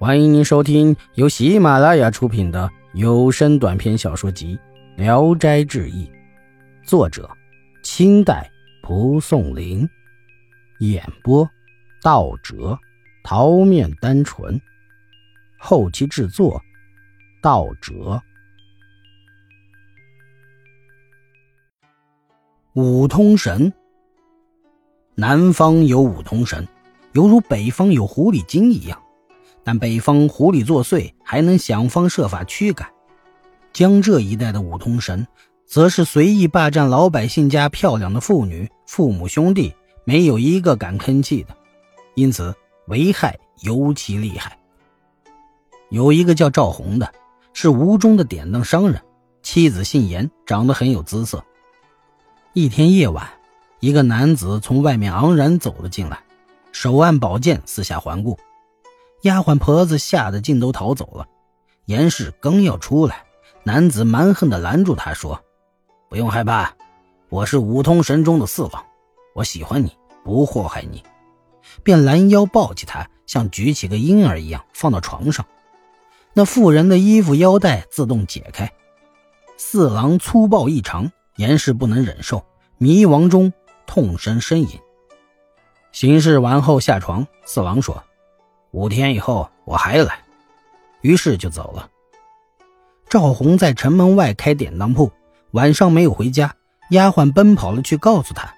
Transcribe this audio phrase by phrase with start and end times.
[0.00, 4.56] 欢迎您收听由喜马拉雅出品的有声短篇小说集
[4.96, 6.06] 《聊斋志异》，
[6.84, 7.28] 作者：
[7.82, 8.48] 清代
[8.80, 9.88] 蒲松龄，
[10.78, 11.50] 演播：
[12.00, 12.78] 道哲、
[13.24, 14.60] 桃面单纯，
[15.58, 16.62] 后期制作：
[17.42, 18.22] 道哲。
[22.74, 23.72] 五通神，
[25.16, 26.64] 南方有五通神，
[27.14, 28.96] 犹如北方有狐狸精一样。
[29.68, 32.88] 但北方狐狸作祟，还能想方设法驱赶；
[33.70, 35.26] 江浙一带的五通神，
[35.66, 41.54] 则是随意霸占老百姓家漂亮的妇女、父母兄弟，没有一个敢吭气的，
[42.14, 44.58] 因此危害尤其厉害。
[45.90, 47.12] 有一个叫赵红的，
[47.52, 48.98] 是吴中的典当商人，
[49.42, 51.44] 妻子姓严，长得很有姿色。
[52.54, 53.28] 一天夜晚，
[53.80, 56.18] 一个男子从外面昂然走了进来，
[56.72, 58.38] 手按宝剑，四下环顾。
[59.22, 61.26] 丫鬟婆子吓得尽都逃走了。
[61.86, 63.24] 严氏刚要出来，
[63.64, 65.42] 男子蛮横地拦住他说
[66.08, 66.72] ：“不用害怕，
[67.28, 68.84] 我是五通神中的四郎，
[69.34, 71.02] 我喜欢你，不祸害你。”
[71.82, 75.44] 便拦腰抱起他，像举起个婴儿一样放到床上。
[76.32, 78.72] 那妇人的衣服腰带自动解开。
[79.56, 82.44] 四郎粗暴异常，严氏不能忍受，
[82.78, 83.52] 迷惘中
[83.86, 84.68] 痛声呻吟。
[85.90, 88.04] 行事完后下床，四郎说。
[88.70, 90.20] 五天以后我还来，
[91.00, 91.88] 于是就走了。
[93.08, 95.10] 赵红在城门外开典当铺，
[95.52, 96.54] 晚上没有回家，
[96.90, 98.54] 丫鬟奔跑了去告诉他。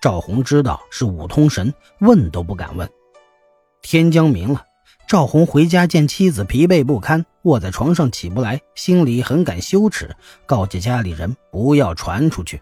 [0.00, 2.88] 赵红知道是五通神，问都不敢问。
[3.82, 4.64] 天将明了，
[5.06, 10.16] 赵红回家见妻子疲惫不堪，卧在床上起不来，心里很感羞耻，
[10.46, 12.60] 告诫家里人不要传出去。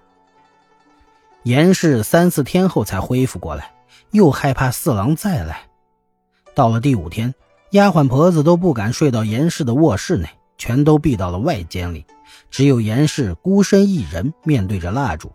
[1.45, 3.73] 严氏三四天后才恢复过来，
[4.11, 5.66] 又害怕四郎再来。
[6.57, 7.35] 到了第五天，
[7.73, 10.27] 丫鬟婆子都不敢睡到严氏的卧室内，
[10.57, 12.03] 全都避到了外间里。
[12.51, 15.31] 只有严氏孤身一人，面对着蜡烛，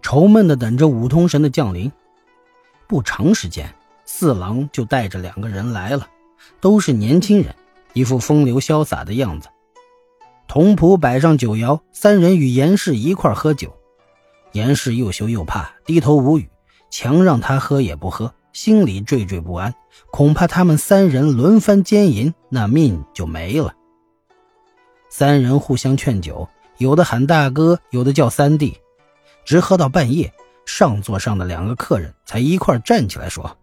[0.00, 1.92] 愁闷地等着五通神的降临。
[2.86, 3.74] 不长时间，
[4.06, 6.08] 四郎就带着两个人来了，
[6.62, 7.54] 都是年轻人，
[7.92, 9.50] 一副风流潇洒的样子。
[10.48, 13.70] 童仆摆上酒肴，三人与严氏一块喝酒。
[14.52, 16.48] 严氏又羞又怕，低头无语，
[16.90, 18.32] 强让他喝也不喝。
[18.54, 19.74] 心里惴惴不安，
[20.12, 23.74] 恐怕他们三人轮番奸淫，那命就没了。
[25.10, 26.48] 三人互相劝酒，
[26.78, 28.78] 有的喊大哥，有的叫三弟，
[29.44, 30.32] 直喝到半夜，
[30.64, 33.56] 上座上的两个客人才一块站起来说：“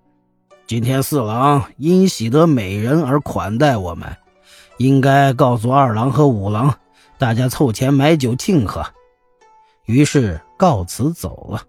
[0.68, 4.18] 今天四郎因喜得美人而款待我们，
[4.75, 6.75] 应该告诉二郎和五郎，
[7.18, 8.85] 大家凑钱买酒庆贺。”
[9.88, 11.63] 于是告辞走了。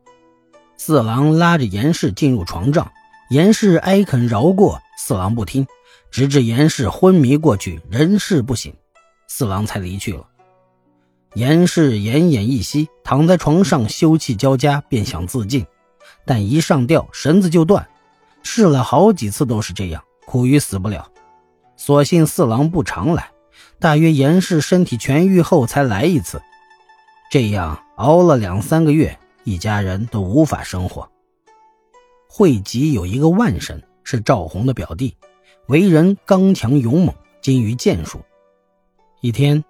[0.76, 2.90] 四郎拉着严氏进入床帐。
[3.32, 5.66] 严氏哀恳饶过四郎不听，
[6.10, 8.74] 直至严氏昏迷过去，人事不醒，
[9.26, 10.26] 四郎才离去了。
[11.32, 15.64] 严氏奄奄一息，躺在床上休气交加，便想自尽，
[16.26, 17.88] 但一上吊绳子就断，
[18.42, 21.08] 试了好几次都是这样，苦于死不了。
[21.78, 23.30] 所幸四郎不常来，
[23.78, 26.42] 大约严氏身体痊愈后才来一次。
[27.30, 31.10] 这样熬了两三个月，一家人都无法生活。
[32.34, 35.14] 惠集有一个万神，是赵红的表弟，
[35.66, 38.22] 为人刚强勇猛，精于剑术。
[39.20, 39.62] 一天，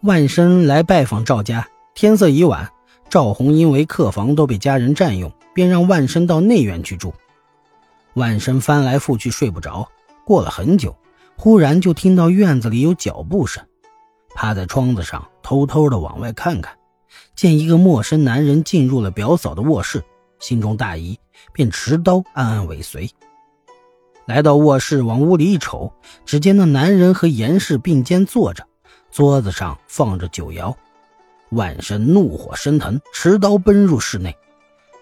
[0.00, 2.68] 万生来拜访赵家，天色已晚，
[3.08, 7.14] 赵红因为客房都被家人占用，便让万生到内院去住。
[8.14, 9.88] 万生翻来覆去睡不着，
[10.26, 10.96] 过了很久，
[11.36, 13.64] 忽然就听到院子里有脚步声，
[14.34, 16.76] 趴在窗子上偷偷的往外看看，
[17.36, 20.02] 见一个陌生男人进入了表嫂的卧室。
[20.40, 21.18] 心中大疑，
[21.52, 23.10] 便持刀暗暗尾随。
[24.26, 25.92] 来到卧室，往屋里一瞅，
[26.26, 28.66] 只见那男人和严氏并肩坐着，
[29.10, 30.74] 桌子上放着酒肴。
[31.50, 34.36] 万身怒火升腾，持刀奔入室内。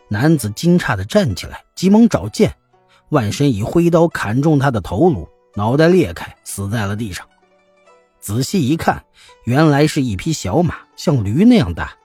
[0.09, 2.55] 男子惊诧地站起来，急忙找剑。
[3.09, 7.27] 万身以挥刀砍中他的头颅，脑袋裂开，死在了地上。
[8.21, 9.05] 仔细一看，
[9.45, 11.97] 原来是一匹小马，像驴那样大。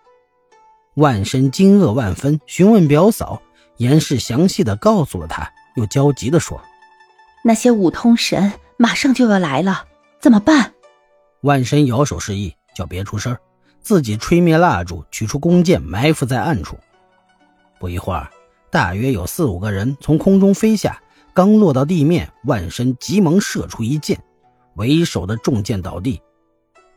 [1.02, 3.42] 万生惊愕万分，询问表嫂，
[3.78, 6.62] 严氏详细的告诉了他，又焦急的说
[7.44, 9.86] ：“那些五通神马上就要来了，
[10.20, 10.74] 怎么办？”
[11.42, 13.36] 万生摇手示意，叫别出声，
[13.82, 16.78] 自己吹灭蜡烛，取出弓箭，埋伏在暗处。
[17.80, 18.30] 不一会儿，
[18.70, 21.02] 大约有四五个人从空中飞下，
[21.34, 24.22] 刚落到地面，万生急忙射出一箭，
[24.76, 26.22] 为首的中箭倒地，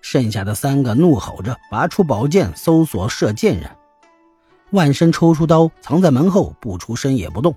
[0.02, 3.70] 剩下的三个怒吼着，拔出宝剑，搜索射箭人。
[4.74, 7.54] 万生抽出刀，藏在门后，不出声也不动。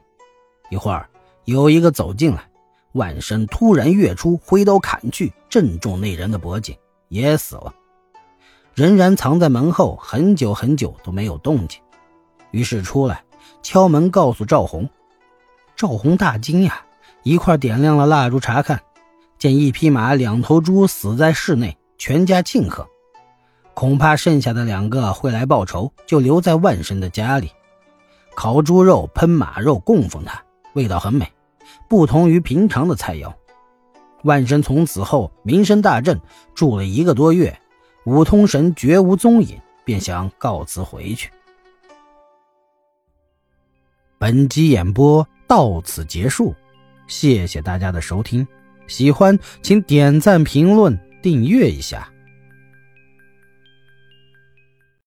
[0.69, 1.09] 一会儿，
[1.45, 2.47] 有一个走进来，
[2.91, 6.77] 万生突然跃出，挥刀砍去，正中那人的脖颈，
[7.09, 7.73] 也死了。
[8.75, 11.81] 仍然藏在门后，很久很久都没有动静。
[12.51, 13.23] 于是出来
[13.63, 14.87] 敲门，告诉赵红。
[15.75, 16.85] 赵红大惊呀，
[17.23, 18.79] 一块点亮了蜡烛查看，
[19.39, 22.87] 见一匹马、两头猪死在室内，全家庆贺。
[23.77, 27.51] 恐怕剩下的两个会来报仇，就留在万神的家里，
[28.35, 30.43] 烤猪肉、喷马肉供奉他，
[30.73, 31.31] 味道很美，
[31.87, 33.31] 不同于平常的菜肴。
[34.23, 36.19] 万神从此后名声大振，
[36.55, 37.55] 住了一个多月，
[38.07, 41.29] 五通神绝无踪影，便想告辞回去。
[44.17, 46.51] 本集演播到此结束，
[47.05, 48.47] 谢谢大家的收听，
[48.87, 52.11] 喜欢请点赞、评论、订阅一下。